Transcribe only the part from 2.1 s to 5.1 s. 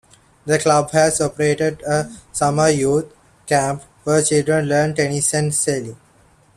summer youth camp, where children learn